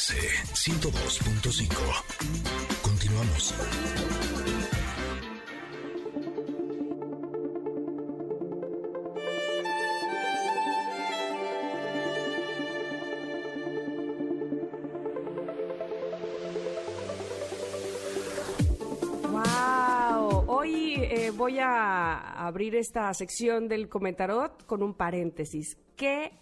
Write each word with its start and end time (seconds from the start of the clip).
MBS 0.00 0.14
102.5. 0.54 2.80
Continuamos. 2.80 3.54
Hoy 20.46 20.94
eh, 20.94 21.30
voy 21.30 21.58
a 21.58 22.46
abrir 22.46 22.74
esta 22.74 23.12
sección 23.12 23.68
del 23.68 23.86
comentarot 23.88 24.64
con 24.64 24.82
un 24.82 24.94
paréntesis. 24.94 25.76
¿Qué 25.96 26.32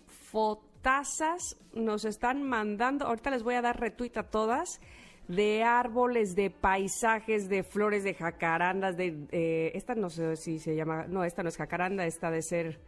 fotazas 0.79 1.57
nos 1.75 2.05
están 2.05 2.43
mandando? 2.43 3.07
Ahorita 3.07 3.31
les 3.31 3.43
voy 3.43 3.55
a 3.55 3.63
dar 3.63 3.81
retweet 3.81 4.17
a 4.17 4.23
todas 4.23 4.81
de 5.27 5.63
árboles, 5.63 6.35
de 6.35 6.51
paisajes, 6.51 7.49
de 7.49 7.63
flores, 7.63 8.05
de 8.05 8.15
jacarandas, 8.15 8.97
de 8.97 9.27
eh, 9.31 9.73
esta 9.75 9.95
no 9.95 10.09
sé 10.09 10.37
si 10.37 10.59
se 10.59 10.75
llama, 10.75 11.07
no, 11.07 11.25
esta 11.25 11.43
no 11.43 11.51
es 11.51 11.57
jacaranda, 11.57 12.07
esta 12.07 12.31
de 12.31 12.43
ser, 12.43 12.81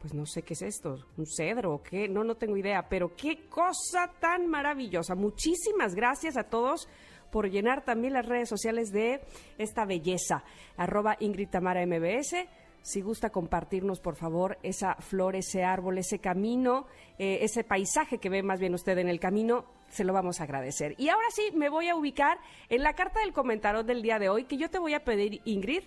pues 0.00 0.14
no 0.14 0.24
sé 0.24 0.42
qué 0.42 0.54
es 0.54 0.62
esto, 0.62 1.04
un 1.18 1.26
cedro 1.26 1.74
o 1.74 1.82
qué, 1.82 2.08
no, 2.08 2.24
no 2.24 2.36
tengo 2.36 2.56
idea, 2.56 2.88
pero 2.88 3.14
qué 3.14 3.46
cosa 3.48 4.10
tan 4.20 4.46
maravillosa. 4.46 5.14
Muchísimas 5.14 5.94
gracias 5.94 6.36
a 6.36 6.44
todos 6.44 6.88
por 7.30 7.50
llenar 7.50 7.84
también 7.84 8.14
las 8.14 8.26
redes 8.26 8.48
sociales 8.48 8.90
de 8.90 9.20
esta 9.58 9.84
belleza. 9.84 10.44
Arroba 10.76 11.16
Ingrid 11.20 11.48
Tamara 11.48 11.84
MBS. 11.84 12.36
Si 12.82 13.00
gusta 13.00 13.30
compartirnos, 13.30 14.00
por 14.00 14.16
favor, 14.16 14.58
esa 14.62 14.96
flor, 14.96 15.36
ese 15.36 15.62
árbol, 15.62 15.98
ese 15.98 16.18
camino, 16.18 16.86
eh, 17.18 17.38
ese 17.42 17.62
paisaje 17.62 18.18
que 18.18 18.28
ve 18.28 18.42
más 18.42 18.58
bien 18.58 18.74
usted 18.74 18.98
en 18.98 19.08
el 19.08 19.20
camino, 19.20 19.64
se 19.88 20.04
lo 20.04 20.12
vamos 20.12 20.40
a 20.40 20.44
agradecer. 20.44 20.96
Y 20.98 21.08
ahora 21.08 21.26
sí, 21.30 21.50
me 21.54 21.68
voy 21.68 21.88
a 21.88 21.96
ubicar 21.96 22.38
en 22.68 22.82
la 22.82 22.94
carta 22.94 23.20
del 23.20 23.32
comentario 23.32 23.84
del 23.84 24.02
día 24.02 24.18
de 24.18 24.28
hoy, 24.28 24.44
que 24.44 24.56
yo 24.56 24.68
te 24.68 24.80
voy 24.80 24.94
a 24.94 25.04
pedir, 25.04 25.40
Ingrid, 25.44 25.84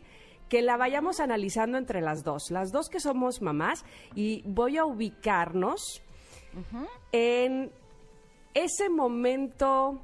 que 0.48 0.62
la 0.62 0.78
vayamos 0.78 1.20
analizando 1.20 1.78
entre 1.78 2.02
las 2.02 2.24
dos, 2.24 2.50
las 2.50 2.72
dos 2.72 2.88
que 2.88 3.00
somos 3.00 3.42
mamás, 3.42 3.84
y 4.14 4.44
voy 4.46 4.78
a 4.78 4.86
ubicarnos 4.86 6.02
en 7.12 7.72
ese 8.54 8.90
momento 8.90 10.00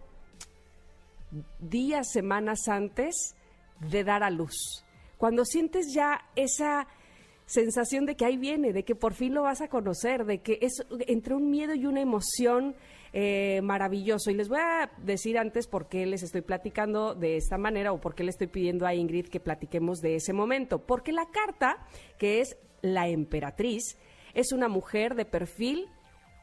días, 1.59 2.11
semanas 2.11 2.67
antes 2.67 3.35
de 3.79 4.03
dar 4.03 4.23
a 4.23 4.29
luz. 4.29 4.83
Cuando 5.21 5.45
sientes 5.45 5.93
ya 5.93 6.19
esa 6.35 6.87
sensación 7.45 8.07
de 8.07 8.15
que 8.15 8.25
ahí 8.25 8.37
viene, 8.37 8.73
de 8.73 8.83
que 8.83 8.95
por 8.95 9.13
fin 9.13 9.35
lo 9.35 9.43
vas 9.43 9.61
a 9.61 9.67
conocer, 9.67 10.25
de 10.25 10.39
que 10.39 10.57
es 10.63 10.83
entre 11.05 11.35
un 11.35 11.51
miedo 11.51 11.75
y 11.75 11.85
una 11.85 12.01
emoción 12.01 12.73
eh, 13.13 13.61
maravilloso. 13.61 14.31
Y 14.31 14.33
les 14.33 14.49
voy 14.49 14.57
a 14.57 14.89
decir 14.97 15.37
antes 15.37 15.67
por 15.67 15.89
qué 15.89 16.07
les 16.07 16.23
estoy 16.23 16.41
platicando 16.41 17.13
de 17.13 17.37
esta 17.37 17.59
manera 17.59 17.93
o 17.93 18.01
por 18.01 18.15
qué 18.15 18.23
le 18.23 18.31
estoy 18.31 18.47
pidiendo 18.47 18.87
a 18.87 18.95
Ingrid 18.95 19.27
que 19.27 19.39
platiquemos 19.39 19.99
de 19.99 20.15
ese 20.15 20.33
momento. 20.33 20.87
Porque 20.87 21.11
la 21.11 21.27
carta, 21.27 21.85
que 22.17 22.41
es 22.41 22.57
la 22.81 23.07
emperatriz, 23.07 23.99
es 24.33 24.51
una 24.51 24.69
mujer 24.69 25.13
de 25.13 25.25
perfil 25.25 25.87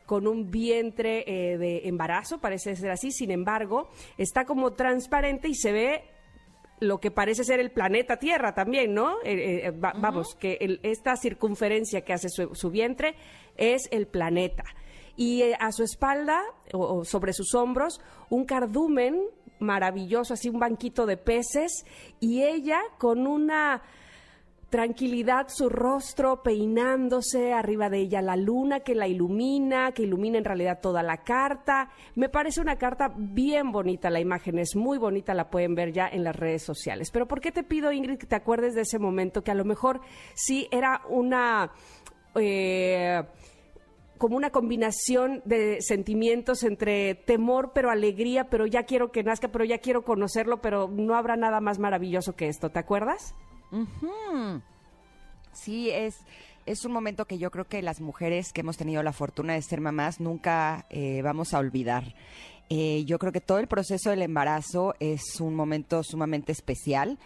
con 0.07 0.29
un 0.29 0.53
vientre 0.53 1.25
eh, 1.27 1.59
de 1.59 1.89
embarazo, 1.89 2.39
parece 2.39 2.77
ser 2.77 2.93
así, 2.93 3.11
sin 3.11 3.33
embargo, 3.33 3.89
está 4.19 4.45
como 4.45 4.75
transparente 4.75 5.49
y 5.49 5.57
se 5.57 5.73
ve 5.73 6.05
lo 6.81 6.99
que 7.01 7.11
parece 7.11 7.45
ser 7.45 7.61
el 7.61 7.71
planeta 7.71 8.19
Tierra 8.19 8.55
también, 8.55 8.95
¿no? 8.95 9.17
Eh, 9.25 9.67
eh, 9.67 9.71
va- 9.73 9.95
Vamos, 9.97 10.35
que 10.35 10.59
el- 10.61 10.81
esta 10.83 11.17
circunferencia 11.17 12.03
que 12.03 12.13
hace 12.13 12.29
su, 12.29 12.55
su 12.55 12.71
vientre 12.71 13.15
es 13.57 13.89
el 13.91 14.07
planeta. 14.07 14.65
Y 15.17 15.43
eh, 15.43 15.57
a 15.59 15.73
su 15.73 15.83
espalda, 15.83 16.41
o, 16.73 16.99
o 16.99 17.05
sobre 17.05 17.33
sus 17.33 17.55
hombros, 17.55 18.01
un 18.31 18.45
cardumen 18.45 19.21
maravilloso, 19.59 20.35
así 20.35 20.49
un 20.49 20.61
banquito 20.61 21.05
de 21.07 21.17
peces, 21.17 21.85
y 22.21 22.43
ella 22.45 22.81
con 22.99 23.27
una 23.27 23.83
tranquilidad 24.71 25.49
su 25.49 25.69
rostro 25.69 26.43
peinándose, 26.43 27.53
arriba 27.53 27.89
de 27.89 28.01
ella 28.01 28.21
la 28.21 28.37
luna 28.37 28.81
que 28.81 28.95
la 28.95 29.09
ilumina, 29.09 29.93
que 29.93 30.03
ilumina 30.03 30.39
en 30.39 30.45
realidad 30.45 30.81
toda 30.83 31.03
la 31.03 31.19
carta. 31.19 31.91
Me 32.15 32.29
parece 32.29 32.61
una 32.61 32.77
carta 32.77 33.13
bien 33.17 33.73
bonita, 33.73 34.11
la 34.11 34.21
imagen 34.21 34.59
es 34.59 34.77
muy 34.77 34.99
bonita, 34.99 35.33
la 35.33 35.51
pueden 35.51 35.75
ver 35.75 35.93
ya 35.93 36.09
en 36.09 36.23
las 36.23 36.37
redes 36.37 36.63
sociales. 36.63 37.11
Pero 37.11 37.27
¿por 37.27 37.41
qué 37.41 37.51
te 37.51 37.63
pido, 37.63 37.93
Ingrid, 37.93 38.19
que 38.19 38.27
te 38.27 38.37
acuerdes 38.37 38.75
de 38.75 38.83
ese 38.83 38.99
momento 38.99 39.43
que 39.43 39.51
a 39.51 39.55
lo 39.55 39.65
mejor 39.65 40.01
sí 40.35 40.69
era 40.71 41.03
una... 41.09 41.71
eh, 42.35 43.23
como 44.19 44.37
una 44.37 44.51
combinación 44.51 45.43
de 45.45 45.81
sentimientos 45.81 46.65
entre 46.65 47.15
temor 47.15 47.71
pero 47.73 47.89
alegría, 47.89 48.51
pero 48.51 48.67
ya 48.67 48.83
quiero 48.83 49.13
que 49.13 49.23
nazca, 49.23 49.49
pero 49.49 49.65
ya 49.65 49.79
quiero 49.79 50.03
conocerlo, 50.03 50.61
pero 50.61 50.89
no 50.89 51.15
habrá 51.15 51.37
nada 51.37 51.61
más 51.61 51.79
maravilloso 51.79 52.35
que 52.35 52.49
esto, 52.49 52.69
¿te 52.69 52.81
acuerdas? 52.81 53.37
Sí, 55.53 55.91
es, 55.91 56.17
es 56.67 56.85
un 56.85 56.93
momento 56.93 57.25
que 57.25 57.39
yo 57.39 57.51
creo 57.51 57.67
que 57.67 57.83
las 57.83 58.01
mujeres 58.01 58.53
que 58.53 58.61
hemos 58.61 58.77
tenido 58.77 59.03
la 59.03 59.13
fortuna 59.13 59.55
de 59.55 59.63
ser 59.63 59.81
mamás 59.81 60.21
nunca 60.21 60.87
eh, 60.91 61.23
vamos 61.23 61.55
a 61.55 61.59
olvidar. 61.59 62.15
Eh, 62.71 63.05
yo 63.07 63.19
creo 63.19 63.33
que 63.33 63.41
todo 63.41 63.59
el 63.59 63.67
proceso 63.67 64.11
del 64.11 64.23
embarazo 64.23 64.95
es 65.01 65.41
un 65.41 65.55
momento 65.55 66.03
sumamente 66.03 66.53
especial, 66.53 67.19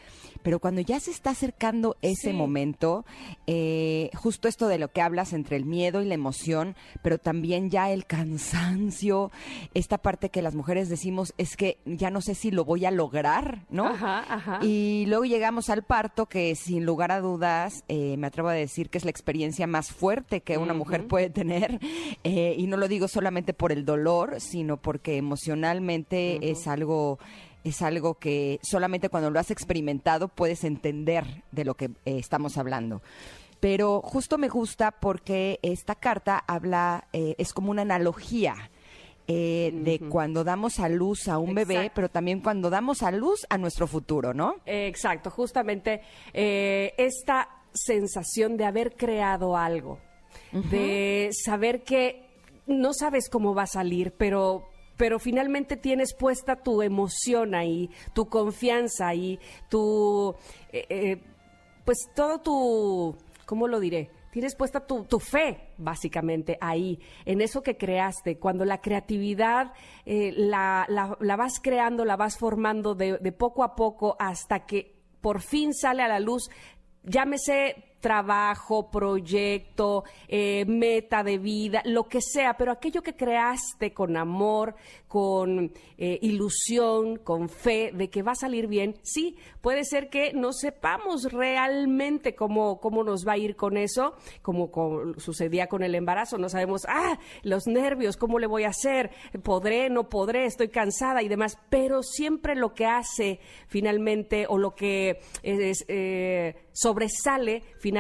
pero 0.43 0.59
cuando 0.61 0.81
ya 0.81 1.01
se 1.01 1.11
está 1.11 1.31
acercando 1.31 1.97
ese 2.03 2.31
Sí. 2.31 2.33
momento, 2.33 3.05
eh, 3.47 4.11
justo 4.15 4.49
esto 4.49 4.69
de 4.69 4.79
lo 4.79 4.89
que 4.93 5.01
hablas 5.03 5.33
entre 5.33 5.57
el 5.57 5.65
miedo 5.65 6.03
y 6.03 6.07
la 6.07 6.15
emoción, 6.15 6.77
pero 7.03 7.19
también 7.19 7.71
ya 7.71 7.91
el 7.91 8.07
cansancio, 8.07 9.31
esta 9.75 9.99
parte 9.99 10.31
que 10.31 10.43
las 10.43 10.55
mujeres 10.55 10.89
decimos 10.89 11.35
es 11.39 11.57
que 11.57 11.79
ya 11.85 12.11
no 12.11 12.21
sé 12.21 12.35
si 12.35 12.51
lo 12.51 12.65
voy 12.65 12.85
a 12.85 12.91
lograr, 12.91 13.65
¿no? 13.71 13.87
Ajá, 13.87 14.25
ajá. 14.29 14.59
Y 14.63 15.05
luego 15.07 15.25
llegamos 15.25 15.71
al 15.71 15.83
parto, 15.83 16.27
que 16.27 16.55
sin 16.55 16.85
lugar 16.85 17.11
a 17.13 17.21
dudas, 17.21 17.85
eh, 17.89 18.17
me 18.17 18.27
atrevo 18.27 18.49
a 18.49 18.53
decir 18.55 18.91
que 18.91 18.99
es 18.99 19.05
la 19.05 19.11
experiencia 19.11 19.67
más 19.67 19.91
fuerte 19.93 20.41
que 20.41 20.59
una 20.59 20.75
mujer 20.75 21.07
puede 21.09 21.31
tener. 21.31 21.81
Eh, 22.25 22.55
y 22.57 22.67
no 22.67 22.77
lo 22.77 22.89
digo 22.89 23.09
solamente 23.09 23.53
por 23.55 23.73
el 23.73 23.85
dolor, 23.85 24.41
sino 24.41 24.77
porque 24.77 25.17
emocionalmente 25.33 26.51
es 26.51 26.67
algo 26.67 27.19
es 27.65 27.81
algo 27.81 28.15
que 28.15 28.59
solamente 28.63 29.09
cuando 29.09 29.31
lo 29.31 29.39
has 29.39 29.51
experimentado 29.51 30.29
puedes 30.29 30.65
entender 30.65 31.45
de 31.53 31.65
lo 31.65 31.75
que 31.75 31.87
eh, 31.87 32.19
estamos 32.19 32.59
hablando. 32.59 33.03
Pero 33.61 34.03
justo 34.03 34.37
me 34.37 34.49
gusta 34.49 34.91
porque 34.91 35.61
esta 35.63 35.95
carta 35.95 36.43
habla, 36.47 37.07
eh, 37.13 37.37
es 37.39 37.53
como 37.53 37.71
una 37.71 37.83
analogía 37.83 38.71
eh, 39.29 39.71
de 39.73 40.01
cuando 40.01 40.43
damos 40.43 40.81
a 40.81 40.89
luz 40.89 41.29
a 41.29 41.39
un 41.39 41.55
bebé, 41.55 41.93
pero 41.95 42.09
también 42.09 42.41
cuando 42.41 42.69
damos 42.69 43.05
a 43.05 43.13
luz 43.13 43.47
a 43.49 43.57
nuestro 43.57 43.87
futuro, 43.87 44.35
¿no? 44.35 44.57
Exacto, 44.67 45.31
justamente 45.31 46.03
esta 46.35 47.49
sensación 47.73 48.57
de 48.57 48.65
haber 48.65 48.97
creado 48.97 49.57
algo, 49.57 50.01
de 50.51 51.31
saber 51.33 51.85
que 51.85 52.27
no 52.67 52.93
sabes 52.93 53.29
cómo 53.31 53.55
va 53.55 53.63
a 53.63 53.69
salir, 53.69 54.13
pero 54.19 54.72
pero 54.97 55.19
finalmente 55.19 55.77
tienes 55.77 56.15
puesta 56.15 56.57
tu 56.57 56.83
emoción 56.83 57.55
ahí, 57.55 57.91
tu 58.15 58.27
confianza 58.29 59.09
ahí, 59.09 59.39
tu 59.69 60.35
eh, 60.73 60.87
eh, 60.89 61.21
pues 61.85 61.99
todo 62.15 62.41
tu 62.41 63.17
¿cómo 63.47 63.69
lo 63.69 63.81
diré? 63.81 64.11
Tienes 64.31 64.55
puesta 64.57 64.87
tu, 64.87 65.05
tu 65.05 65.21
fe, 65.21 65.75
básicamente, 65.77 66.57
ahí, 66.63 66.99
en 67.27 67.43
eso 67.43 67.63
que 67.63 67.77
creaste. 67.77 68.39
Cuando 68.39 68.65
la 68.65 68.81
creatividad 68.81 69.75
eh, 70.07 70.33
la, 70.35 70.87
la- 70.89 71.19
la 71.21 71.37
vas 71.37 71.61
creando, 71.61 72.07
la 72.07 72.17
vas 72.17 72.39
formando 72.39 72.95
de, 72.95 73.19
de 73.19 73.33
poco 73.33 73.63
a 73.63 73.75
poco 73.75 74.17
hasta 74.19 74.65
que 74.65 74.95
por 75.21 75.43
fin 75.43 75.75
sale 75.75 76.03
a 76.03 76.09
la 76.09 76.19
luz, 76.19 76.49
llámese 77.03 77.92
trabajo, 78.03 78.91
proyecto, 78.91 80.05
eh, 80.29 80.65
meta 80.67 81.23
de 81.23 81.39
vida, 81.39 81.81
lo 81.87 82.09
que 82.09 82.21
sea, 82.21 82.55
pero 82.59 82.73
aquello 82.73 83.01
que 83.01 83.15
creaste 83.15 83.95
con 83.95 84.17
amor, 84.17 84.75
con 85.07 85.73
eh, 85.97 86.19
ilusión, 86.21 87.17
con 87.17 87.49
fe 87.49 87.93
de 87.95 88.11
que 88.11 88.23
va 88.23 88.33
a 88.33 88.35
salir 88.35 88.67
bien, 88.67 88.97
sí, 89.03 89.37
puede 89.61 89.85
ser 89.85 90.11
que 90.11 90.33
no 90.33 90.53
sepamos 90.53 91.33
realmente 91.33 92.35
cómo, 92.35 92.81
cómo 92.81 93.05
nos 93.05 93.27
va 93.27 93.35
a 93.35 93.39
ir 93.39 93.55
con 93.55 93.77
eso, 93.77 94.15
como 94.43 94.71
sucedía 95.19 95.69
con 95.69 95.85
el 95.85 95.95
embarazo, 95.95 96.39
no 96.39 96.49
sabemos, 96.49 96.83
ah, 96.89 97.19
los 97.45 97.69
nervios, 97.69 98.17
cómo 98.17 98.41
le 98.41 98.49
voy 98.49 98.65
a 98.65 98.71
hacer, 98.71 99.11
podré, 99.45 99.91
no 99.91 100.09
podré, 100.09 100.47
estoy 100.47 100.71
cansada 100.71 101.23
y 101.23 101.29
demás, 101.29 101.57
pero 101.71 102.03
siempre 102.03 102.57
lo 102.57 102.75
que 102.75 102.87
hace 102.87 103.39
finalmente 103.69 104.47
o 104.49 104.59
lo 104.59 104.75
que 104.75 105.21
eh, 105.45 106.55
sobresale 106.73 107.63
finalmente 107.79 107.92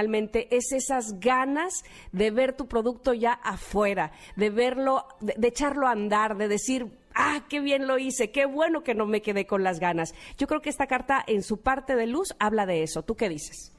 es 0.51 0.73
esas 0.73 1.21
ganas 1.21 1.85
de 2.13 2.31
ver 2.31 2.57
tu 2.57 2.67
producto 2.67 3.13
ya 3.15 3.33
afuera, 3.33 4.13
de 4.37 4.51
verlo, 4.51 5.07
de, 5.21 5.35
de 5.37 5.49
echarlo 5.49 5.87
a 5.87 5.93
andar, 5.93 6.37
de 6.37 6.49
decir, 6.49 6.99
ah, 7.15 7.45
qué 7.49 7.61
bien 7.61 7.87
lo 7.87 7.99
hice, 7.99 8.31
qué 8.31 8.47
bueno 8.47 8.83
que 8.83 8.95
no 8.95 9.07
me 9.07 9.23
quedé 9.23 9.47
con 9.47 9.63
las 9.63 9.81
ganas. 9.81 10.15
Yo 10.39 10.47
creo 10.47 10.63
que 10.63 10.71
esta 10.71 10.87
carta 10.87 11.23
en 11.27 11.43
su 11.43 11.61
parte 11.61 11.97
de 11.97 12.07
luz 12.07 12.35
habla 12.39 12.67
de 12.67 12.83
eso. 12.83 13.03
¿Tú 13.03 13.17
qué 13.17 13.29
dices? 13.29 13.73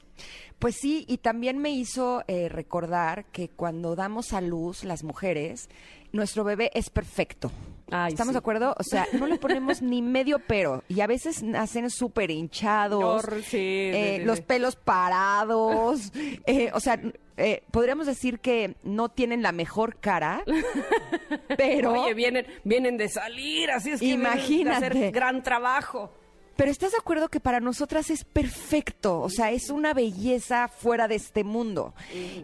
Pues 0.58 0.76
sí, 0.76 1.04
y 1.08 1.18
también 1.18 1.58
me 1.58 1.70
hizo 1.70 2.22
eh, 2.26 2.48
recordar 2.48 3.26
que 3.26 3.48
cuando 3.48 3.96
damos 3.96 4.32
a 4.32 4.40
luz 4.40 4.84
las 4.84 5.04
mujeres, 5.04 5.68
nuestro 6.12 6.44
bebé 6.44 6.70
es 6.74 6.90
perfecto. 6.90 7.50
Ay, 7.96 8.10
¿Estamos 8.12 8.32
sí. 8.32 8.34
de 8.34 8.38
acuerdo? 8.38 8.74
O 8.78 8.82
sea, 8.82 9.06
no 9.12 9.26
le 9.28 9.36
ponemos 9.38 9.80
ni 9.82 10.02
medio 10.02 10.40
pero. 10.40 10.82
Y 10.88 11.00
a 11.00 11.06
veces 11.06 11.42
nacen 11.44 11.88
súper 11.90 12.30
hinchados, 12.30 13.02
Hor- 13.24 13.42
sí, 13.42 13.56
eh, 13.58 14.16
sí, 14.18 14.24
los 14.24 14.40
pelos 14.40 14.74
parados. 14.76 16.12
eh, 16.46 16.70
o 16.74 16.80
sea, 16.80 17.00
eh, 17.36 17.62
podríamos 17.70 18.06
decir 18.06 18.40
que 18.40 18.74
no 18.82 19.08
tienen 19.10 19.42
la 19.42 19.52
mejor 19.52 19.96
cara, 20.00 20.42
pero... 21.56 22.02
Oye, 22.02 22.14
vienen, 22.14 22.46
vienen 22.64 22.96
de 22.96 23.08
salir, 23.08 23.70
así 23.70 23.90
es 23.90 24.00
que 24.00 24.06
vienen 24.06 24.26
Imagínate. 24.26 24.80
de 24.80 24.86
hacer 24.98 25.12
gran 25.12 25.42
trabajo. 25.42 26.12
Pero 26.56 26.70
estás 26.70 26.92
de 26.92 26.98
acuerdo 26.98 27.28
que 27.28 27.40
para 27.40 27.60
nosotras 27.60 28.10
es 28.10 28.24
perfecto, 28.24 29.20
o 29.20 29.28
sea, 29.28 29.50
es 29.50 29.70
una 29.70 29.92
belleza 29.94 30.68
fuera 30.68 31.08
de 31.08 31.16
este 31.16 31.44
mundo. 31.44 31.94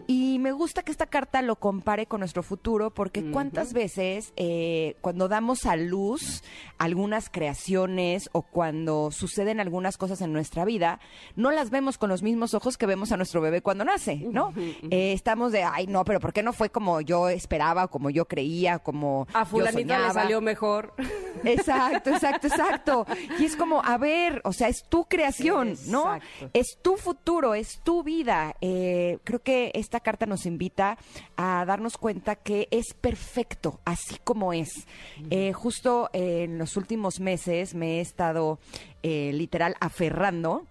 Y 0.06 0.38
me 0.40 0.52
gusta 0.52 0.82
que 0.82 0.90
esta 0.90 1.06
carta 1.06 1.42
lo 1.42 1.56
compare 1.56 2.06
con 2.06 2.20
nuestro 2.20 2.42
futuro, 2.42 2.90
porque 2.90 3.30
cuántas 3.30 3.72
veces 3.72 4.32
eh, 4.36 4.96
cuando 5.00 5.28
damos 5.28 5.64
a 5.66 5.76
luz 5.76 6.42
algunas 6.78 7.30
creaciones 7.30 8.28
o 8.32 8.42
cuando 8.42 9.10
suceden 9.12 9.60
algunas 9.60 9.96
cosas 9.96 10.20
en 10.22 10.32
nuestra 10.32 10.64
vida, 10.64 10.98
no 11.36 11.50
las 11.50 11.70
vemos 11.70 11.98
con 11.98 12.08
los 12.08 12.22
mismos 12.22 12.54
ojos 12.54 12.76
que 12.78 12.86
vemos 12.86 13.12
a 13.12 13.16
nuestro 13.16 13.40
bebé 13.40 13.62
cuando 13.62 13.84
nace, 13.84 14.16
¿no? 14.16 14.52
Eh, 14.56 15.12
estamos 15.12 15.52
de, 15.52 15.62
ay, 15.62 15.86
no, 15.86 16.04
pero 16.04 16.20
¿por 16.20 16.32
qué 16.32 16.42
no 16.42 16.52
fue 16.52 16.70
como 16.70 17.00
yo 17.00 17.28
esperaba, 17.28 17.88
como 17.88 18.10
yo 18.10 18.26
creía, 18.26 18.78
como 18.78 19.26
A 19.32 19.44
yo 19.44 19.46
fulanita 19.46 19.78
le 19.80 19.82
soñaba? 20.04 20.12
salió 20.12 20.40
mejor. 20.40 20.94
Exacto, 21.44 22.10
exacto, 22.10 22.46
exacto. 22.48 23.06
Y 23.38 23.44
es 23.44 23.56
como, 23.56 23.82
a 23.82 23.96
ver, 24.00 24.41
o 24.44 24.52
sea, 24.52 24.69
es 24.69 24.82
tu 24.88 25.05
creación, 25.05 25.76
¿no? 25.87 26.19
Es 26.52 26.79
tu 26.82 26.97
futuro, 26.97 27.55
es 27.55 27.81
tu 27.85 28.02
vida. 28.02 28.56
Eh, 28.61 29.19
creo 29.23 29.41
que 29.41 29.70
esta 29.75 30.00
carta 30.00 30.26
nos 30.26 30.47
invita 30.47 30.99
a 31.37 31.64
darnos 31.64 31.97
cuenta 31.97 32.35
que 32.35 32.67
es 32.73 32.94
perfecto, 32.94 33.81
así 33.85 34.17
como 34.25 34.52
es. 34.52 34.87
Eh, 35.31 35.52
justo 35.52 36.11
en 36.12 36.58
los 36.58 36.76
últimos 36.76 37.20
meses 37.20 37.75
me 37.75 37.99
he 37.99 38.00
estado 38.00 38.58
eh, 39.02 39.31
literal 39.32 39.76
aferrando 39.81 40.67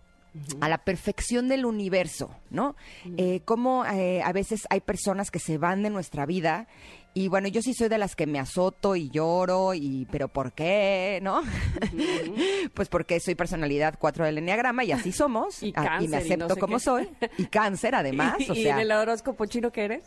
a 0.62 0.70
la 0.70 0.80
perfección 0.80 1.48
del 1.48 1.66
universo, 1.66 2.30
¿no? 2.50 2.76
Eh, 3.18 3.42
como 3.46 3.86
eh, 3.86 4.22
a 4.22 4.32
veces 4.32 4.62
hay 4.70 4.82
personas 4.82 5.32
que 5.32 5.40
se 5.40 5.58
van 5.58 5.82
de 5.84 5.90
nuestra 5.90 6.26
vida 6.26 6.68
y 7.14 7.28
bueno, 7.28 7.48
yo 7.48 7.62
sí 7.62 7.74
soy 7.74 7.90
de 7.90 7.98
las 7.98 8.16
que 8.16 8.28
me 8.28 8.40
azoto 8.40 8.96
y 8.96 9.10
lloro 9.10 9.74
y 9.74 10.08
pero 10.12 10.28
¿por 10.28 10.54
qué? 10.54 11.20
¿No? 11.22 11.42
pues 12.74 12.88
porque 12.90 13.20
soy 13.20 13.36
personalidad 13.36 13.96
4 14.00 14.26
del 14.26 14.38
enneagrama 14.38 14.84
y 14.84 14.92
así 14.92 15.12
somos 15.12 15.62
Y 15.64 15.74
me 15.74 16.04
y 16.04 16.08
no 16.08 16.18
acepto 16.18 16.54
sé 16.56 16.60
como 16.60 16.78
qué. 16.78 16.84
soy 16.84 17.10
y 17.38 17.46
cáncer 17.48 17.96
además, 17.96 18.36
y, 18.40 18.44
o 18.52 18.54
y 18.54 18.64
sea, 18.64 18.76
en 18.76 18.80
el 18.82 18.92
horóscopo 18.92 19.46
chino 19.46 19.72
que 19.72 19.86
eres? 19.86 20.04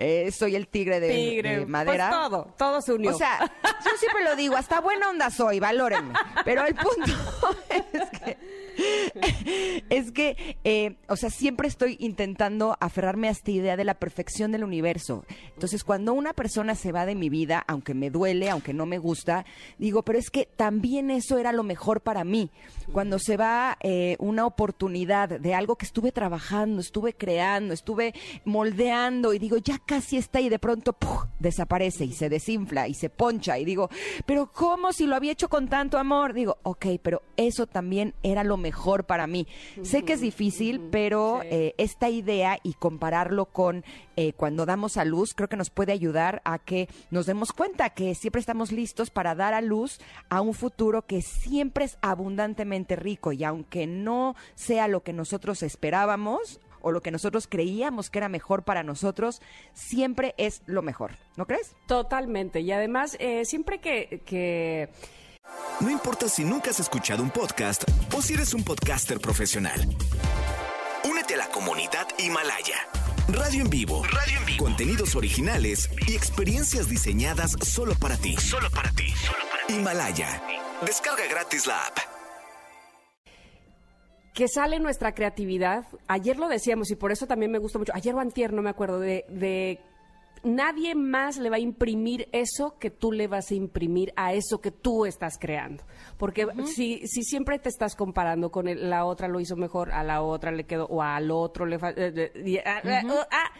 eh, 0.00 0.30
soy 0.30 0.54
el 0.54 0.68
tigre 0.68 1.00
de, 1.00 1.08
Tigre. 1.12 1.58
de 1.58 1.66
madera. 1.66 2.08
Pues 2.10 2.20
todo, 2.30 2.54
todo 2.56 2.80
se 2.80 2.92
unió. 2.92 3.10
O 3.10 3.18
sea, 3.18 3.40
yo 3.84 3.90
siempre 3.98 4.22
lo 4.22 4.36
digo, 4.36 4.56
hasta 4.56 4.80
buena 4.80 5.10
onda 5.10 5.28
soy, 5.28 5.58
valórenme. 5.58 6.14
Pero 6.44 6.64
el 6.64 6.74
punto 6.76 7.12
es 7.68 8.20
que, 8.20 8.38
es 9.90 10.12
que 10.12 10.58
eh, 10.64 10.96
o 11.08 11.16
sea, 11.16 11.30
siempre 11.30 11.68
estoy 11.68 11.96
intentando 12.00 12.76
aferrarme 12.80 13.28
a 13.28 13.32
esta 13.32 13.50
idea 13.50 13.76
de 13.76 13.84
la 13.84 13.94
perfección 13.94 14.52
del 14.52 14.64
universo. 14.64 15.24
Entonces, 15.54 15.84
cuando 15.84 16.12
una 16.12 16.32
persona 16.32 16.74
se 16.74 16.92
va 16.92 17.06
de 17.06 17.14
mi 17.14 17.28
vida, 17.28 17.64
aunque 17.66 17.94
me 17.94 18.10
duele, 18.10 18.50
aunque 18.50 18.74
no 18.74 18.86
me 18.86 18.98
gusta, 18.98 19.44
digo, 19.78 20.02
pero 20.02 20.18
es 20.18 20.30
que 20.30 20.46
también 20.56 21.10
eso 21.10 21.38
era 21.38 21.52
lo 21.52 21.62
mejor 21.62 22.00
para 22.00 22.24
mí. 22.24 22.50
Cuando 22.92 23.18
se 23.18 23.36
va 23.36 23.76
eh, 23.80 24.16
una 24.18 24.46
oportunidad 24.46 25.28
de 25.28 25.54
algo 25.54 25.76
que 25.76 25.86
estuve 25.86 26.12
trabajando, 26.12 26.80
estuve 26.80 27.14
creando, 27.14 27.74
estuve 27.74 28.14
moldeando 28.44 29.34
y 29.34 29.38
digo, 29.38 29.58
ya 29.58 29.78
casi 29.78 30.16
está 30.16 30.40
y 30.40 30.48
de 30.48 30.58
pronto 30.58 30.96
desaparece 31.38 32.04
y 32.04 32.12
se 32.12 32.28
desinfla 32.28 32.88
y 32.88 32.94
se 32.94 33.10
poncha 33.10 33.58
y 33.58 33.64
digo, 33.64 33.90
pero 34.26 34.50
¿cómo 34.52 34.92
si 34.92 35.06
lo 35.06 35.16
había 35.16 35.32
hecho 35.32 35.48
con 35.48 35.68
tanto 35.68 35.98
amor? 35.98 36.32
Digo, 36.32 36.58
ok, 36.62 36.86
pero 37.02 37.22
eso 37.36 37.66
también 37.66 38.14
era 38.22 38.44
lo 38.44 38.56
mejor 38.56 38.67
para 39.06 39.26
mí. 39.26 39.46
Sé 39.82 40.02
que 40.04 40.12
es 40.14 40.20
difícil, 40.20 40.80
pero 40.90 41.40
Sí. 41.42 41.48
eh, 41.50 41.74
esta 41.78 42.08
idea 42.08 42.58
y 42.62 42.74
compararlo 42.74 43.46
con 43.46 43.84
eh, 44.16 44.32
cuando 44.32 44.66
damos 44.66 44.96
a 44.96 45.04
luz, 45.04 45.32
creo 45.34 45.48
que 45.48 45.56
nos 45.56 45.70
puede 45.70 45.92
ayudar 45.92 46.42
a 46.44 46.58
que 46.58 46.88
nos 47.10 47.26
demos 47.26 47.52
cuenta 47.52 47.90
que 47.90 48.14
siempre 48.14 48.40
estamos 48.40 48.72
listos 48.72 49.10
para 49.10 49.34
dar 49.34 49.54
a 49.54 49.60
luz 49.60 50.00
a 50.28 50.40
un 50.40 50.54
futuro 50.54 51.02
que 51.06 51.22
siempre 51.22 51.84
es 51.84 51.98
abundantemente 52.02 52.96
rico 52.96 53.32
y 53.32 53.44
aunque 53.44 53.86
no 53.86 54.34
sea 54.54 54.88
lo 54.88 55.02
que 55.02 55.12
nosotros 55.12 55.62
esperábamos 55.62 56.60
o 56.80 56.92
lo 56.92 57.00
que 57.00 57.10
nosotros 57.10 57.46
creíamos 57.48 58.08
que 58.08 58.18
era 58.18 58.28
mejor 58.28 58.62
para 58.62 58.82
nosotros, 58.84 59.40
siempre 59.72 60.34
es 60.38 60.62
lo 60.66 60.80
mejor, 60.82 61.12
¿no 61.36 61.44
crees? 61.46 61.74
Totalmente. 61.86 62.60
Y 62.60 62.70
además, 62.72 63.16
eh, 63.20 63.44
siempre 63.44 63.80
que, 63.80 64.22
que 64.24 64.88
No 65.80 65.90
importa 65.90 66.28
si 66.28 66.44
nunca 66.44 66.70
has 66.70 66.78
escuchado 66.80 67.22
un 67.22 67.30
podcast 67.30 67.82
o 68.16 68.22
si 68.22 68.34
eres 68.34 68.54
un 68.54 68.64
podcaster 68.64 69.20
profesional. 69.20 69.80
Únete 71.08 71.34
a 71.34 71.38
la 71.38 71.48
comunidad 71.48 72.06
Himalaya. 72.18 72.76
Radio 73.28 73.62
en 73.62 73.70
vivo. 73.70 74.02
Radio 74.04 74.38
en 74.38 74.46
vivo. 74.46 74.64
Contenidos 74.64 75.14
originales 75.14 75.90
y 76.06 76.14
experiencias 76.14 76.88
diseñadas 76.88 77.56
solo 77.62 77.94
para 77.94 78.16
ti. 78.16 78.36
Solo 78.36 78.70
para 78.70 78.90
ti. 78.92 79.12
Himalaya. 79.68 80.42
Descarga 80.84 81.26
gratis 81.28 81.66
la 81.66 81.86
app. 81.86 81.98
que 84.34 84.46
sale 84.46 84.78
nuestra 84.78 85.14
creatividad. 85.14 85.84
Ayer 86.06 86.38
lo 86.38 86.48
decíamos 86.48 86.92
y 86.92 86.94
por 86.94 87.10
eso 87.10 87.26
también 87.26 87.50
me 87.50 87.58
gusta 87.58 87.80
mucho. 87.80 87.92
Ayer 87.92 88.14
o 88.14 88.20
antier, 88.20 88.52
no 88.52 88.62
me 88.62 88.70
acuerdo, 88.70 89.00
de, 89.00 89.24
de 89.28 89.80
nadie 90.44 90.94
más 90.94 91.36
le 91.38 91.50
va 91.50 91.56
a 91.56 91.60
imprimir 91.60 92.28
eso 92.32 92.76
que 92.78 92.90
tú 92.90 93.12
le 93.12 93.26
vas 93.28 93.50
a 93.50 93.54
imprimir 93.54 94.12
a 94.16 94.32
eso 94.34 94.60
que 94.60 94.70
tú 94.70 95.04
estás 95.06 95.38
creando. 95.38 95.84
Porque 96.16 96.46
si, 96.66 97.06
si 97.06 97.22
siempre 97.22 97.58
te 97.58 97.68
estás 97.68 97.94
comparando 97.94 98.50
con 98.50 98.68
el- 98.68 98.90
la 98.90 99.04
otra 99.04 99.28
lo 99.28 99.40
hizo 99.40 99.56
mejor, 99.56 99.92
a 99.92 100.02
la 100.04 100.22
otra 100.22 100.50
le 100.50 100.64
quedó, 100.64 100.86
o 100.86 101.02
al 101.02 101.30
otro 101.30 101.66
le 101.66 101.76
eh, 101.76 102.32
eh, 102.34 102.62
ah, 102.66 102.80
ah, 103.30 103.50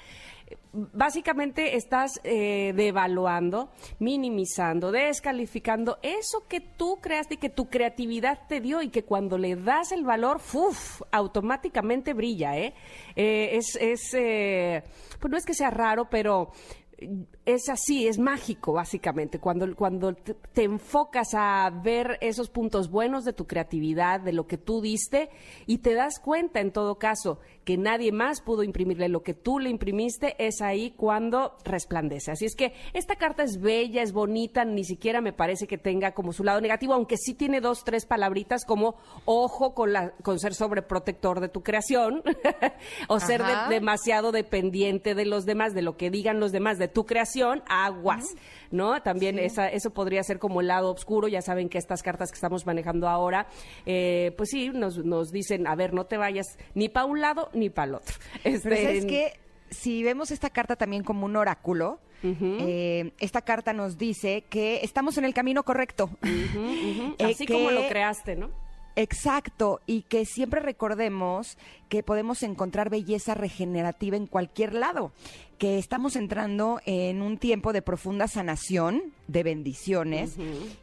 básicamente 0.72 1.76
estás 1.76 2.20
eh, 2.24 2.72
devaluando, 2.74 3.70
minimizando, 3.98 4.92
descalificando 4.92 5.98
eso 6.02 6.46
que 6.48 6.60
tú 6.60 6.98
creaste 7.00 7.34
y 7.34 7.38
que 7.38 7.48
tu 7.48 7.68
creatividad 7.68 8.46
te 8.48 8.60
dio 8.60 8.82
y 8.82 8.88
que 8.88 9.04
cuando 9.04 9.38
le 9.38 9.56
das 9.56 9.92
el 9.92 10.04
valor, 10.04 10.40
¡fuf! 10.40 11.02
automáticamente 11.10 12.14
brilla, 12.14 12.56
¿eh? 12.56 12.74
Eh, 13.16 13.50
es, 13.56 13.76
es 13.80 14.14
eh, 14.14 14.82
pues 15.20 15.30
no 15.30 15.36
es 15.36 15.44
que 15.44 15.54
sea 15.54 15.70
raro, 15.70 16.08
pero 16.10 16.52
es 17.44 17.68
así, 17.68 18.08
es 18.08 18.18
mágico 18.18 18.72
básicamente, 18.72 19.38
cuando, 19.38 19.74
cuando 19.76 20.14
te, 20.14 20.64
enfocas 20.64 21.28
a 21.34 21.70
ver 21.70 22.18
esos 22.20 22.50
puntos 22.50 22.90
buenos 22.90 23.24
de 23.24 23.32
tu 23.32 23.46
creatividad, 23.46 24.20
de 24.20 24.32
lo 24.32 24.46
que 24.46 24.58
tú 24.58 24.80
diste, 24.80 25.30
y 25.66 25.78
te 25.78 25.94
das 25.94 26.18
cuenta 26.18 26.60
en 26.60 26.72
todo 26.72 26.96
caso 26.98 27.38
que 27.64 27.76
nadie 27.76 28.12
más 28.12 28.40
pudo 28.40 28.62
imprimirle 28.62 29.08
lo 29.08 29.22
que 29.22 29.34
tú 29.34 29.58
le 29.58 29.70
imprimiste, 29.70 30.34
es 30.38 30.60
ahí 30.60 30.90
cuando 30.90 31.56
resplandece. 31.64 32.32
Así 32.32 32.46
es 32.46 32.56
que 32.56 32.72
esta 32.94 33.16
carta 33.16 33.42
es 33.42 33.60
bella, 33.60 34.02
es 34.02 34.12
bonita, 34.12 34.64
ni 34.64 34.84
siquiera 34.84 35.20
me 35.20 35.32
parece 35.32 35.66
que 35.66 35.78
tenga 35.78 36.12
como 36.12 36.32
su 36.32 36.44
lado 36.44 36.60
negativo, 36.60 36.94
aunque 36.94 37.16
sí 37.16 37.34
tiene 37.34 37.60
dos, 37.60 37.84
tres 37.84 38.06
palabritas 38.06 38.64
como 38.64 38.96
ojo 39.24 39.74
con, 39.74 39.92
la, 39.92 40.10
con 40.22 40.38
ser 40.38 40.54
sobreprotector 40.54 41.40
de 41.40 41.48
tu 41.48 41.62
creación, 41.62 42.22
o 43.08 43.20
ser 43.20 43.42
de- 43.42 43.74
demasiado 43.74 44.32
dependiente 44.32 45.14
de 45.14 45.26
los 45.26 45.44
demás, 45.44 45.74
de 45.74 45.82
lo 45.82 45.96
que 45.96 46.10
digan 46.10 46.40
los 46.40 46.52
demás, 46.52 46.78
de 46.78 46.87
tu 46.88 47.06
creación, 47.06 47.62
aguas, 47.68 48.24
¿no? 48.70 49.00
También 49.02 49.38
esa, 49.38 49.68
eso 49.68 49.90
podría 49.90 50.22
ser 50.22 50.38
como 50.38 50.60
el 50.60 50.66
lado 50.68 50.90
oscuro, 50.92 51.28
ya 51.28 51.42
saben 51.42 51.68
que 51.68 51.78
estas 51.78 52.02
cartas 52.02 52.30
que 52.30 52.34
estamos 52.36 52.66
manejando 52.66 53.08
ahora, 53.08 53.46
eh, 53.86 54.32
pues 54.36 54.50
sí, 54.50 54.70
nos, 54.70 54.98
nos 55.04 55.30
dicen, 55.30 55.66
a 55.66 55.74
ver, 55.74 55.94
no 55.94 56.06
te 56.06 56.16
vayas 56.16 56.46
ni 56.74 56.88
para 56.88 57.06
un 57.06 57.20
lado 57.20 57.50
ni 57.54 57.70
para 57.70 57.86
el 57.88 57.94
otro. 57.96 58.14
Pero 58.42 58.56
Este, 58.56 58.82
¿sabes 58.82 59.06
qué? 59.06 59.32
Si 59.70 60.02
vemos 60.02 60.30
esta 60.30 60.50
carta 60.50 60.76
también 60.76 61.04
como 61.04 61.26
un 61.26 61.36
oráculo, 61.36 61.98
eh, 62.22 63.12
esta 63.20 63.42
carta 63.42 63.72
nos 63.72 63.96
dice 63.96 64.42
que 64.50 64.80
estamos 64.82 65.18
en 65.18 65.24
el 65.24 65.34
camino 65.34 65.62
correcto. 65.62 66.10
Eh, 67.20 67.24
Así 67.32 67.46
como 67.46 67.68
que- 67.68 67.74
lo 67.74 67.88
creaste, 67.88 68.36
¿no? 68.36 68.50
Exacto, 68.96 69.80
y 69.86 70.02
que 70.02 70.24
siempre 70.24 70.58
recordemos 70.60 71.56
que 71.88 72.02
podemos 72.02 72.42
encontrar 72.42 72.90
belleza 72.90 73.34
regenerativa 73.34 74.16
en 74.16 74.26
cualquier 74.26 74.74
lado. 74.74 75.12
Que 75.58 75.78
estamos 75.78 76.14
entrando 76.14 76.80
en 76.86 77.20
un 77.20 77.36
tiempo 77.36 77.72
de 77.72 77.82
profunda 77.82 78.28
sanación, 78.28 79.12
de 79.26 79.42
bendiciones, 79.42 80.36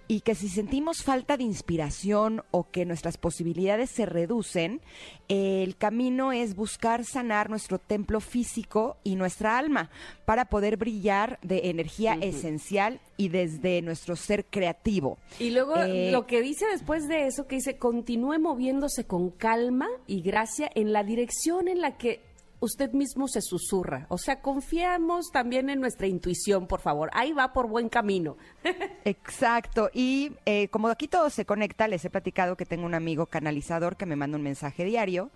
y 0.08 0.20
que 0.20 0.36
si 0.36 0.50
sentimos 0.50 1.02
falta 1.02 1.38
de 1.38 1.44
inspiración 1.44 2.44
o 2.52 2.70
que 2.70 2.86
nuestras 2.86 3.18
posibilidades 3.18 3.90
se 3.90 4.06
reducen, 4.06 4.82
el 5.30 5.78
camino 5.78 6.34
es 6.34 6.56
buscar 6.56 7.06
sanar 7.06 7.50
nuestro 7.50 7.80
templo 7.80 8.20
físico 8.20 8.98
y 9.04 9.16
nuestra 9.16 9.58
alma 9.58 9.90
para 10.26 10.46
poder 10.46 10.78
brillar 10.78 11.40
de 11.42 11.70
energía 11.70 12.18
esencial 12.22 13.00
y 13.18 13.30
desde 13.30 13.82
nuestro 13.82 14.16
ser 14.16 14.46
creativo. 14.46 15.18
Y 15.40 15.52
luego 15.52 15.78
eh, 15.78 16.12
lo 16.12 16.28
que 16.28 16.42
dice 16.42 16.66
después 16.68 17.08
de 17.08 17.28
eso, 17.28 17.48
que 17.48 17.56
dice, 17.56 17.78
continúe 17.78 18.40
moviéndose 18.40 19.06
con 19.06 19.30
calma 19.32 19.88
y 20.06 20.22
gracia 20.22 20.70
en 20.76 20.92
la 20.92 21.04
dirección 21.04 21.70
en 21.70 21.80
la 21.80 21.98
que 21.98 22.35
usted 22.60 22.92
mismo 22.92 23.28
se 23.28 23.42
susurra. 23.42 24.06
O 24.10 24.18
sea, 24.18 24.42
confiamos 24.42 25.32
también 25.32 25.70
en 25.70 25.80
nuestra 25.80 26.08
intuición, 26.08 26.68
por 26.68 26.82
favor. 26.82 27.10
Ahí 27.14 27.34
va 27.34 27.54
por 27.54 27.68
buen 27.68 27.90
camino. 27.90 28.38
Exacto. 29.06 29.90
Y 29.94 30.34
eh, 30.46 30.68
como 30.70 30.88
aquí 30.88 31.08
todo 31.08 31.30
se 31.30 31.46
conecta, 31.46 31.88
les 31.88 32.06
he 32.06 32.10
platicado 32.10 32.58
que 32.58 32.66
tengo 32.66 32.86
un 32.86 32.96
amigo 32.96 33.28
canalizador 33.28 33.98
que 33.98 34.06
me 34.06 34.16
manda 34.16 34.38
un 34.38 34.44
mensaje 34.44 34.86
diario. 34.86 35.32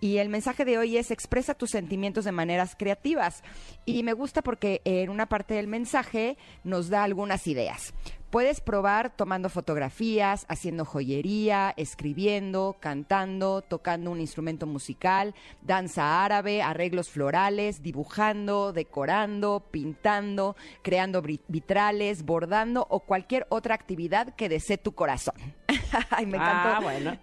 Y 0.00 0.18
el 0.18 0.28
mensaje 0.28 0.64
de 0.64 0.76
hoy 0.76 0.98
es 0.98 1.10
expresa 1.10 1.54
tus 1.54 1.70
sentimientos 1.70 2.24
de 2.24 2.32
maneras 2.32 2.76
creativas. 2.76 3.42
Y 3.86 4.02
me 4.02 4.12
gusta 4.12 4.42
porque 4.42 4.82
en 4.84 5.08
una 5.08 5.26
parte 5.26 5.54
del 5.54 5.66
mensaje 5.66 6.36
nos 6.62 6.90
da 6.90 7.04
algunas 7.04 7.46
ideas. 7.46 7.94
Puedes 8.34 8.60
probar 8.60 9.14
tomando 9.14 9.48
fotografías, 9.48 10.44
haciendo 10.48 10.84
joyería, 10.84 11.72
escribiendo, 11.76 12.74
cantando, 12.80 13.62
tocando 13.62 14.10
un 14.10 14.20
instrumento 14.20 14.66
musical, 14.66 15.36
danza 15.62 16.24
árabe, 16.24 16.60
arreglos 16.60 17.10
florales, 17.10 17.80
dibujando, 17.80 18.72
decorando, 18.72 19.64
pintando, 19.70 20.56
creando 20.82 21.22
vitrales, 21.22 22.24
bordando 22.24 22.84
o 22.90 22.98
cualquier 22.98 23.46
otra 23.50 23.76
actividad 23.76 24.34
que 24.34 24.48
desee 24.48 24.78
tu 24.78 24.96
corazón. 24.96 25.36
Me. 26.26 26.36
Ah, 26.40 26.80
bueno. 26.82 27.16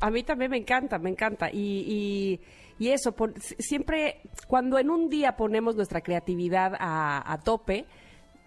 A 0.00 0.10
mí 0.10 0.22
también 0.22 0.50
me 0.50 0.56
encanta, 0.56 0.98
me 0.98 1.10
encanta. 1.10 1.50
Y, 1.52 2.40
y, 2.78 2.88
eso, 2.88 3.14
siempre, 3.58 4.22
cuando 4.46 4.78
en 4.78 4.88
un 4.88 5.10
día 5.10 5.36
ponemos 5.36 5.76
nuestra 5.76 6.00
creatividad 6.00 6.72
a, 6.80 7.30
a 7.30 7.38
tope, 7.40 7.84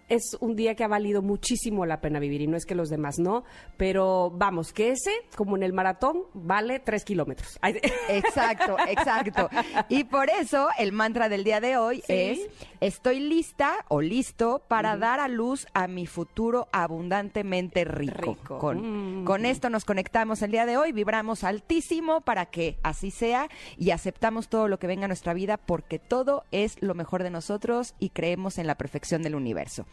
es 0.08 0.36
un 0.40 0.56
día 0.56 0.74
que 0.74 0.84
ha 0.84 0.88
valido 0.88 1.22
muchísimo 1.22 1.86
la 1.86 2.00
pena 2.00 2.18
vivir 2.18 2.40
y 2.42 2.46
no 2.46 2.56
es 2.56 2.66
que 2.66 2.74
los 2.74 2.90
demás 2.90 3.18
no, 3.18 3.44
pero 3.76 4.30
vamos, 4.30 4.72
que 4.72 4.90
ese, 4.90 5.10
como 5.36 5.56
en 5.56 5.62
el 5.62 5.72
maratón, 5.72 6.24
vale 6.34 6.80
tres 6.80 7.04
kilómetros. 7.04 7.58
Exacto, 8.08 8.76
exacto. 8.86 9.48
Y 9.88 10.04
por 10.04 10.28
eso 10.28 10.68
el 10.78 10.92
mantra 10.92 11.28
del 11.28 11.44
día 11.44 11.60
de 11.60 11.76
hoy 11.76 12.02
es, 12.08 12.38
estoy 12.80 13.20
lista 13.20 13.84
o 13.88 14.00
listo 14.00 14.62
para 14.68 14.96
dar 14.96 15.20
a 15.20 15.28
luz 15.28 15.66
a 15.74 15.88
mi 15.88 16.06
futuro 16.06 16.68
abundantemente 16.72 17.84
rico. 17.84 18.36
Con, 18.58 19.22
mm. 19.22 19.24
con 19.24 19.46
esto 19.46 19.70
nos 19.70 19.84
conectamos 19.84 20.42
el 20.42 20.50
día 20.50 20.66
de 20.66 20.76
hoy, 20.76 20.92
vibramos 20.92 21.44
altísimo 21.44 22.20
para 22.20 22.46
que 22.46 22.78
así 22.82 23.10
sea 23.10 23.48
y 23.76 23.90
aceptamos 23.90 24.48
todo 24.48 24.68
lo 24.68 24.78
que 24.78 24.86
venga 24.86 25.04
a 25.06 25.08
nuestra 25.08 25.34
vida 25.34 25.56
porque 25.56 25.98
todo 25.98 26.44
es 26.50 26.80
lo 26.80 26.94
mejor 26.94 27.22
de 27.22 27.30
nosotros 27.30 27.94
y 27.98 28.10
creemos 28.10 28.58
en 28.58 28.66
la 28.66 28.76
perfección 28.76 29.22
del 29.22 29.34
universo. 29.34 29.86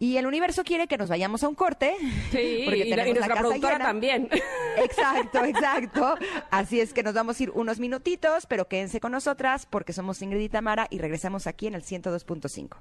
Y 0.00 0.16
el 0.16 0.26
universo 0.26 0.62
quiere 0.62 0.86
que 0.86 0.96
nos 0.96 1.08
vayamos 1.08 1.42
a 1.42 1.48
un 1.48 1.54
corte. 1.54 1.94
Sí, 2.30 2.62
porque 2.64 2.86
y, 2.86 2.90
tenemos 2.90 3.26
la, 3.26 3.36
productora 3.36 3.78
también. 3.78 4.28
Exacto, 4.76 5.44
exacto. 5.44 6.14
Así 6.50 6.80
es 6.80 6.92
que 6.92 7.02
nos 7.02 7.14
vamos 7.14 7.40
a 7.40 7.42
ir 7.42 7.50
unos 7.50 7.80
minutitos, 7.80 8.46
pero 8.46 8.68
quédense 8.68 9.00
con 9.00 9.10
nosotras 9.10 9.66
porque 9.66 9.92
somos 9.92 10.22
Ingrid 10.22 10.40
y 10.40 10.48
Tamara 10.48 10.86
y 10.90 10.98
regresamos 10.98 11.48
aquí 11.48 11.66
en 11.66 11.74
el 11.74 11.82
102.5. 11.82 12.76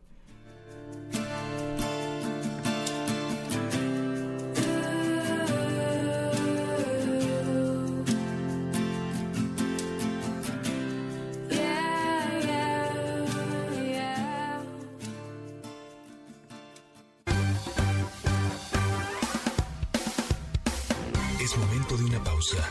pausa. 22.48 22.70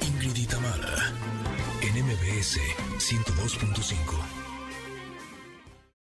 Ingrid 0.00 0.36
en 1.82 2.04
MBS 2.04 2.60
102.5. 2.98 4.43